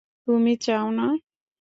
তুমি 0.27 0.53
চাও 0.65 0.87
না? 0.91 1.07